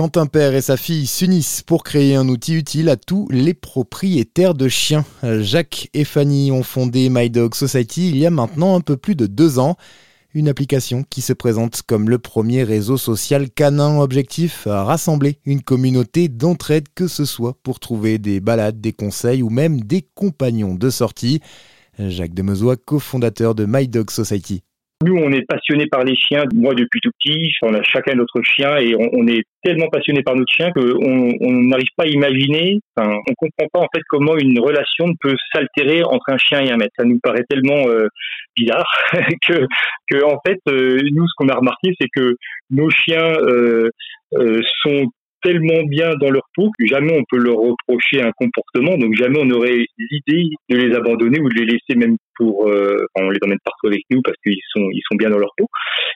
quand 0.00 0.16
un 0.16 0.24
père 0.24 0.54
et 0.54 0.62
sa 0.62 0.78
fille 0.78 1.06
s'unissent 1.06 1.60
pour 1.60 1.84
créer 1.84 2.14
un 2.14 2.26
outil 2.30 2.54
utile 2.54 2.88
à 2.88 2.96
tous 2.96 3.28
les 3.30 3.52
propriétaires 3.52 4.54
de 4.54 4.66
chiens. 4.66 5.04
Jacques 5.22 5.90
et 5.92 6.04
Fanny 6.04 6.50
ont 6.50 6.62
fondé 6.62 7.10
My 7.10 7.28
Dog 7.28 7.54
Society 7.54 8.08
il 8.08 8.16
y 8.16 8.24
a 8.24 8.30
maintenant 8.30 8.74
un 8.74 8.80
peu 8.80 8.96
plus 8.96 9.14
de 9.14 9.26
deux 9.26 9.58
ans. 9.58 9.76
Une 10.32 10.48
application 10.48 11.02
qui 11.02 11.20
se 11.20 11.34
présente 11.34 11.82
comme 11.82 12.08
le 12.08 12.18
premier 12.18 12.62
réseau 12.62 12.96
social 12.96 13.50
canin 13.50 14.00
objectif 14.00 14.66
à 14.66 14.84
rassembler 14.84 15.38
une 15.44 15.60
communauté 15.60 16.28
d'entraide 16.28 16.86
que 16.94 17.06
ce 17.06 17.26
soit 17.26 17.58
pour 17.62 17.78
trouver 17.78 18.16
des 18.16 18.40
balades, 18.40 18.80
des 18.80 18.94
conseils 18.94 19.42
ou 19.42 19.50
même 19.50 19.82
des 19.82 20.08
compagnons 20.14 20.76
de 20.76 20.88
sortie. 20.88 21.40
Jacques 21.98 22.32
Demezois, 22.32 22.78
cofondateur 22.78 23.54
de 23.54 23.66
My 23.66 23.86
Dog 23.86 24.10
Society. 24.10 24.62
Nous, 25.02 25.16
on 25.16 25.32
est 25.32 25.46
passionnés 25.46 25.86
par 25.86 26.04
les 26.04 26.14
chiens. 26.14 26.44
Moi, 26.54 26.74
depuis 26.74 27.00
tout 27.00 27.10
petit, 27.18 27.52
on 27.62 27.72
a 27.72 27.82
chacun 27.82 28.14
notre 28.14 28.42
chien 28.42 28.76
et 28.76 28.94
on, 28.94 29.26
est 29.26 29.44
tellement 29.62 29.88
passionnés 29.88 30.22
par 30.22 30.36
notre 30.36 30.52
chien 30.52 30.70
qu'on 30.72 30.82
n'arrive 30.82 31.88
pas 31.96 32.04
à 32.04 32.08
imaginer, 32.08 32.80
enfin, 32.94 33.16
on 33.26 33.34
comprend 33.34 33.66
pas 33.72 33.80
en 33.80 33.88
fait 33.94 34.02
comment 34.10 34.36
une 34.36 34.60
relation 34.60 35.06
peut 35.22 35.36
s'altérer 35.54 36.02
entre 36.04 36.28
un 36.28 36.36
chien 36.36 36.60
et 36.60 36.70
un 36.70 36.76
maître. 36.76 36.92
Ça 36.98 37.06
nous 37.06 37.18
paraît 37.22 37.44
tellement 37.48 37.88
euh, 37.88 38.08
bizarre 38.54 38.92
que, 39.48 39.66
que 40.10 40.22
en 40.22 40.38
fait, 40.46 40.60
euh, 40.68 40.98
nous, 41.12 41.26
ce 41.26 41.32
qu'on 41.36 41.48
a 41.48 41.56
remarqué, 41.56 41.94
c'est 41.98 42.08
que 42.14 42.36
nos 42.68 42.90
chiens 42.90 43.32
euh, 43.40 43.88
sont 44.82 45.06
tellement 45.42 45.82
bien 45.84 46.10
dans 46.20 46.30
leur 46.30 46.44
peau 46.54 46.70
que 46.78 46.86
jamais 46.86 47.12
on 47.18 47.24
peut 47.28 47.42
leur 47.42 47.56
reprocher 47.56 48.22
un 48.22 48.32
comportement, 48.32 48.96
donc 48.96 49.14
jamais 49.14 49.38
on 49.40 49.50
aurait 49.50 49.84
l'idée 49.98 50.50
de 50.68 50.76
les 50.76 50.94
abandonner 50.94 51.40
ou 51.40 51.48
de 51.48 51.54
les 51.54 51.66
laisser 51.66 51.96
même 51.96 52.16
pour, 52.36 52.68
euh, 52.68 53.06
on 53.16 53.30
les 53.30 53.38
emmène 53.42 53.58
partout 53.64 53.88
avec 53.88 54.02
nous 54.10 54.20
parce 54.22 54.36
qu'ils 54.44 54.56
sont 54.70 54.88
ils 54.92 55.02
sont 55.10 55.16
bien 55.16 55.30
dans 55.30 55.38
leur 55.38 55.52
peau. 55.56 55.66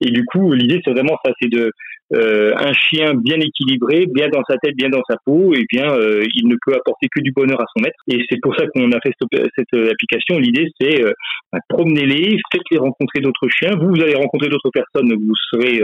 Et 0.00 0.10
du 0.10 0.24
coup, 0.24 0.52
l'idée 0.52 0.80
c'est 0.84 0.92
vraiment 0.92 1.16
ça, 1.24 1.32
c'est 1.40 1.48
de 1.48 1.70
euh, 2.12 2.52
un 2.56 2.72
chien 2.72 3.14
bien 3.14 3.38
équilibré, 3.38 4.06
bien 4.12 4.28
dans 4.28 4.42
sa 4.48 4.56
tête, 4.56 4.74
bien 4.74 4.88
dans 4.88 5.02
sa 5.08 5.16
peau, 5.24 5.54
et 5.54 5.64
bien 5.70 5.94
euh, 5.94 6.24
il 6.34 6.48
ne 6.48 6.56
peut 6.66 6.74
apporter 6.74 7.06
que 7.08 7.20
du 7.20 7.30
bonheur 7.30 7.60
à 7.60 7.66
son 7.72 7.82
maître. 7.82 7.98
Et 8.08 8.24
c'est 8.28 8.40
pour 8.42 8.56
ça 8.56 8.66
qu'on 8.66 8.90
a 8.90 8.98
fait 9.00 9.12
cette, 9.56 9.90
application. 9.90 10.38
L'idée 10.38 10.66
c'est 10.80 11.04
euh, 11.04 11.12
bah, 11.52 11.60
promenez-les, 11.68 12.36
faites-les 12.52 12.78
rencontrer 12.78 13.20
d'autres 13.20 13.48
chiens. 13.48 13.76
Vous, 13.76 13.94
vous 13.94 14.02
allez 14.02 14.16
rencontrer 14.16 14.48
d'autres 14.48 14.70
personnes, 14.70 15.14
vous 15.14 15.34
serez 15.52 15.80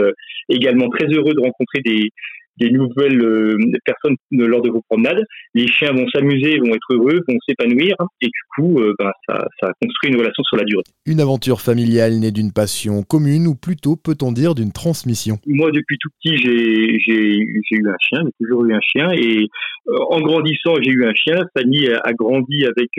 également 0.49 0.89
très 0.89 1.05
heureux 1.05 1.33
de 1.33 1.41
rencontrer 1.41 1.79
des 1.85 2.11
des 2.59 2.71
nouvelles 2.71 3.21
euh, 3.21 3.57
personnes 3.85 4.15
lors 4.31 4.61
de 4.61 4.69
vos 4.69 4.81
promenades. 4.89 5.23
Les 5.53 5.67
chiens 5.67 5.91
vont 5.93 6.07
s'amuser, 6.09 6.57
vont 6.59 6.73
être 6.73 6.93
heureux, 6.93 7.21
vont 7.27 7.37
s'épanouir, 7.47 7.95
et 8.21 8.27
du 8.27 8.41
coup, 8.55 8.79
euh, 8.79 8.93
ben, 8.97 9.11
ça, 9.27 9.47
ça 9.61 9.71
construit 9.81 10.11
une 10.11 10.17
relation 10.17 10.43
sur 10.43 10.57
la 10.57 10.63
durée. 10.63 10.83
Une 11.05 11.19
aventure 11.19 11.61
familiale 11.61 12.19
née 12.19 12.31
d'une 12.31 12.51
passion 12.51 13.03
commune, 13.03 13.47
ou 13.47 13.55
plutôt, 13.55 13.95
peut-on 13.95 14.31
dire, 14.31 14.55
d'une 14.55 14.71
transmission? 14.71 15.37
Moi, 15.45 15.71
depuis 15.71 15.97
tout 15.99 16.09
petit, 16.21 16.37
j'ai 16.37 17.75
eu 17.75 17.87
un 17.87 17.95
chien, 17.99 18.21
j'ai 18.23 18.45
toujours 18.45 18.65
eu 18.65 18.73
un 18.73 18.81
chien, 18.81 19.09
et 19.11 19.47
euh, 19.87 19.93
en 20.09 20.21
grandissant, 20.21 20.75
j'ai 20.81 20.91
eu 20.91 21.05
un 21.05 21.13
chien. 21.13 21.37
Fanny 21.55 21.87
a, 21.87 22.13
grandi 22.13 22.65
avec 22.65 22.89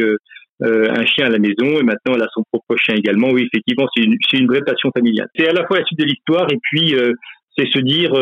un 0.61 1.07
chien 1.07 1.27
à 1.27 1.31
la 1.31 1.39
maison 1.39 1.79
et 1.79 1.83
maintenant 1.83 2.15
elle 2.15 2.23
a 2.23 2.29
son 2.33 2.43
propre 2.53 2.77
chien 2.77 2.95
également. 2.95 3.31
Oui, 3.31 3.49
effectivement, 3.53 3.87
c'est 3.95 4.03
une, 4.05 4.17
une, 4.33 4.47
vraie 4.47 4.63
passion 4.63 4.91
familiale. 4.97 5.29
C'est 5.37 5.49
à 5.49 5.53
la 5.53 5.67
fois 5.67 5.79
la 5.79 5.85
suite 5.85 5.99
de 5.99 6.05
l'histoire 6.05 6.47
et 6.51 6.59
puis 6.63 6.95
c'est 7.57 7.67
se 7.67 7.79
dire 7.81 8.13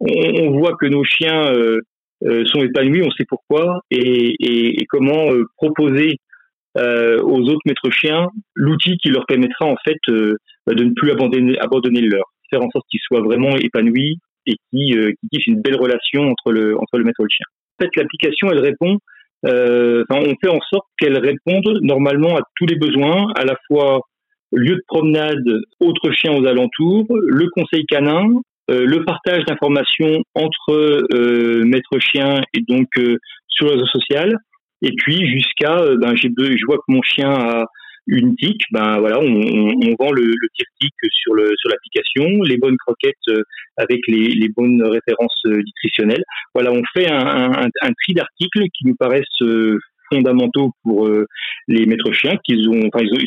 on, 0.00 0.50
voit 0.58 0.76
que 0.80 0.86
nos 0.86 1.04
chiens 1.04 1.52
euh, 1.52 1.80
euh, 2.24 2.44
sont 2.46 2.60
épanouis, 2.60 3.02
on 3.02 3.10
sait 3.10 3.26
pourquoi, 3.28 3.80
et, 3.90 4.76
comment 4.88 5.32
euh, 5.32 5.44
proposer 5.56 6.16
aux 6.76 7.40
autres 7.48 7.62
maîtres 7.66 7.90
chiens 7.90 8.28
l'outil 8.54 8.96
qui 8.98 9.08
leur 9.08 9.26
permettra 9.26 9.66
en 9.66 9.74
fait 9.84 9.98
bah, 10.66 10.74
de 10.74 10.84
ne 10.84 10.92
plus 10.94 11.10
abandonner, 11.10 11.58
abandonner 11.58 12.00
le 12.00 12.10
leur, 12.10 12.24
faire 12.48 12.62
en 12.62 12.70
sorte 12.70 12.86
qu'ils 12.88 13.00
soient 13.02 13.22
vraiment 13.22 13.56
épanouis 13.56 14.18
et 14.46 14.54
qui, 14.70 14.94
qui 15.32 15.40
une 15.48 15.60
belle 15.60 15.74
relation 15.74 16.22
entre 16.22 16.52
le, 16.52 16.78
entre 16.78 16.98
le 16.98 17.04
maître 17.04 17.20
et 17.20 17.24
le 17.24 17.28
chien. 17.28 17.46
En 17.78 17.84
fait, 17.84 17.90
l'application, 17.96 18.50
elle 18.52 18.60
répond, 18.60 18.98
euh, 19.46 20.04
on 20.10 20.34
fait 20.40 20.50
en 20.50 20.60
sorte 20.70 20.86
qu'elle 20.98 21.18
réponde 21.18 21.80
normalement 21.82 22.36
à 22.36 22.42
tous 22.56 22.66
les 22.66 22.76
besoins, 22.76 23.26
à 23.36 23.44
la 23.44 23.56
fois 23.66 24.00
lieu 24.52 24.76
de 24.76 24.82
promenade, 24.86 25.44
autres 25.80 26.10
chiens 26.12 26.34
aux 26.34 26.46
alentours, 26.46 27.06
le 27.10 27.48
conseil 27.50 27.84
canin, 27.86 28.28
le 28.70 29.04
partage 29.04 29.44
d'informations 29.46 30.22
entre 30.34 31.06
euh, 31.14 31.64
maître 31.64 31.98
chien 31.98 32.40
et 32.54 32.60
donc 32.68 32.88
euh, 32.98 33.16
sur 33.48 33.66
le 33.66 33.72
réseau 33.72 33.86
social. 33.86 34.36
Et 34.82 34.92
puis 34.96 35.28
jusqu'à, 35.28 35.76
ben, 35.96 36.14
j'ai, 36.16 36.30
je 36.38 36.66
vois 36.66 36.76
que 36.76 36.92
mon 36.92 37.02
chien 37.02 37.30
a 37.30 37.66
une 38.06 38.34
tique, 38.36 38.62
ben 38.72 38.98
voilà, 38.98 39.18
on, 39.20 39.94
vend 39.98 40.10
le, 40.10 40.22
le 40.22 40.48
tic 40.80 40.92
sur 41.12 41.34
le 41.34 41.52
sur 41.58 41.68
l'application, 41.68 42.42
les 42.42 42.56
bonnes 42.56 42.78
croquettes 42.78 43.44
avec 43.76 44.00
les, 44.08 44.48
bonnes 44.56 44.82
références 44.82 45.38
nutritionnelles. 45.44 46.24
Voilà, 46.54 46.72
on 46.72 46.82
fait 46.94 47.10
un, 47.10 47.68
tri 48.02 48.14
d'articles 48.14 48.64
qui 48.72 48.86
nous 48.86 48.96
paraissent 48.96 49.42
fondamentaux 50.10 50.72
pour 50.82 51.08
les 51.68 51.84
maîtres 51.84 52.12
chiens, 52.12 52.38
qu'ils 52.42 52.68
ont, 52.70 52.86
ont, 52.86 53.18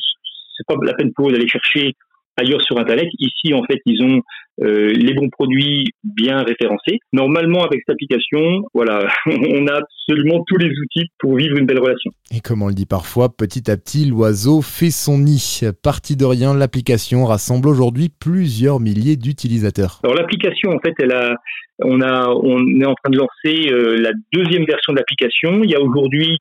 c'est 0.57 0.65
pas 0.67 0.75
la 0.83 0.93
peine 0.95 1.13
pour 1.13 1.29
eux 1.29 1.33
d'aller 1.33 1.47
chercher 1.47 1.93
ailleurs 2.37 2.61
sur 2.61 2.79
Internet. 2.79 3.07
Ici, 3.19 3.53
en 3.53 3.63
fait, 3.63 3.79
ils 3.85 4.03
ont 4.03 4.21
euh, 4.62 4.94
les 4.94 5.14
bons 5.14 5.30
produits 5.30 5.86
bien 6.03 6.44
référencés. 6.44 7.00
Normalement, 7.12 7.64
avec 7.64 7.81
cette 7.86 7.96
application, 7.96 8.64
voilà, 8.74 9.08
on 9.25 9.68
a 9.68 9.80
absolument 9.80 10.44
tous 10.46 10.58
les 10.58 10.69
outils 10.69 11.09
pour 11.19 11.36
vivre 11.38 11.58
une 11.58 11.66
belle 11.66 11.80
relation. 11.80 12.12
Et 12.31 12.40
comme 12.40 12.62
on 12.62 12.68
le 12.68 12.74
dit 12.74 12.86
parfois, 12.86 13.36
petit 13.36 13.72
à 13.72 13.78
petit, 13.78 14.06
l'oiseau 14.06 14.62
fait 14.62 14.91
son 14.91 15.18
nid. 15.18 15.62
Parti 15.81 16.16
de 16.16 16.25
rien, 16.25 16.53
l'application 16.53 17.25
rassemble 17.25 17.68
aujourd'hui 17.68 18.09
plusieurs 18.09 18.80
milliers 18.80 19.16
d'utilisateurs. 19.16 20.00
Alors 20.03 20.16
l'application, 20.16 20.72
en 20.72 20.80
fait, 20.80 20.94
elle 21.00 21.14
a, 21.14 21.35
on 21.84 22.02
a, 22.02 22.28
on 22.30 22.80
est 22.80 22.85
en 22.85 22.94
train 22.94 23.09
de 23.09 23.18
lancer 23.18 23.72
euh, 23.72 23.97
la 23.97 24.12
deuxième 24.31 24.66
version 24.66 24.94
de 24.94 24.97
l'application. 24.97 25.64
Il 25.64 25.72
y 25.72 25.75
a 25.75 25.81
aujourd'hui 25.81 26.38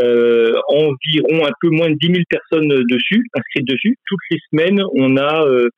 euh, 0.00 0.52
environ 0.68 1.46
un 1.46 1.52
peu 1.60 1.70
moins 1.70 1.90
de 1.90 1.96
10 2.00 2.06
000 2.06 2.18
personnes 2.28 2.68
dessus, 2.88 3.24
inscrites 3.34 3.66
dessus. 3.66 3.96
Toutes 4.06 4.20
les 4.30 4.38
semaines, 4.50 4.82
on 4.94 5.16
a 5.16 5.42
euh, 5.44 5.56
euh, 5.56 5.68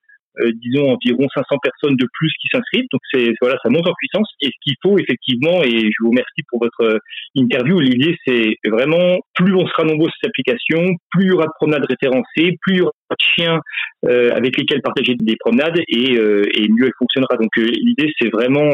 disons 0.63 0.91
environ 0.93 1.27
500 1.35 1.57
personnes 1.63 1.97
de 1.97 2.07
plus 2.13 2.33
qui 2.41 2.49
s'inscrivent. 2.49 2.87
Donc 2.93 3.01
c'est 3.13 3.33
voilà, 3.41 3.57
ça 3.63 3.71
monte 3.71 3.87
en 3.87 3.95
puissance. 3.95 4.29
Et 4.43 4.47
ce 4.47 4.59
qu'il 4.63 4.75
faut 4.83 4.99
effectivement, 4.99 5.63
et 5.63 5.91
je 5.91 6.03
vous 6.03 6.11
remercie 6.11 6.43
pour 6.49 6.61
votre 6.61 6.83
euh, 6.83 6.99
interview, 7.35 7.81
l'idée 7.81 8.17
c'est 8.27 8.57
vraiment 8.69 9.19
plus 9.35 9.55
on 9.55 9.67
sera 9.67 9.85
nombreux 9.85 10.09
sur 10.09 10.19
cette 10.23 10.31
application, 10.31 10.95
plus 11.11 11.25
il 11.25 11.29
y 11.29 11.33
aura 11.33 11.47
de 11.47 11.53
promenades 11.57 11.87
référencées, 11.89 12.57
plus 12.63 12.75
il 12.75 12.79
y 12.79 12.81
aura 12.83 12.93
de 13.11 13.17
chiens 13.35 13.61
euh, 14.07 14.31
avec 14.35 14.57
lesquels 14.59 14.83
partager 14.83 15.15
des 15.15 15.37
promenades 15.37 15.79
et, 15.89 16.15
et 16.15 16.69
mieux 16.69 16.87
elle 16.87 16.93
fonctionnera. 16.99 17.37
Donc 17.37 17.51
l'idée 17.57 18.13
c'est 18.21 18.31
vraiment 18.31 18.71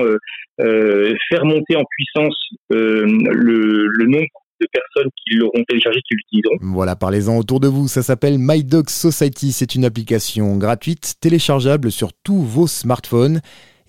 faire 0.59 1.45
monter 1.45 1.77
en 1.77 1.85
puissance 1.85 2.37
le, 2.71 3.87
le 3.87 4.07
nombre 4.07 4.44
de 4.60 4.66
personnes 4.72 5.10
qui 5.16 5.37
l'auront 5.37 5.62
téléchargé, 5.69 6.00
qui 6.09 6.15
l'utiliseront. 6.15 6.56
Voilà, 6.60 6.97
parlez-en 6.97 7.37
autour 7.37 7.60
de 7.60 7.69
vous. 7.69 7.88
Ça 7.88 8.03
s'appelle 8.03 8.37
My 8.38 8.65
Dog 8.65 8.88
Society. 8.88 9.53
C'est 9.53 9.75
une 9.75 9.84
application 9.84 10.56
gratuite, 10.56 11.15
téléchargeable 11.20 11.91
sur 11.91 12.12
tous 12.12 12.42
vos 12.42 12.66
smartphones. 12.66 13.41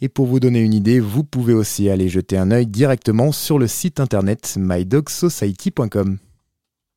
Et 0.02 0.10
pour 0.10 0.26
vous 0.26 0.40
donner 0.40 0.60
une 0.60 0.74
idée, 0.74 1.00
vous 1.00 1.24
pouvez 1.24 1.54
aussi 1.54 1.90
aller 1.90 2.10
jeter 2.10 2.38
un 2.38 2.52
œil 2.52 2.68
directement 2.68 3.32
sur 3.32 3.58
le 3.58 3.68
site 3.68 4.00
internet 4.00 4.56
mydogsociety.com. 4.58 6.18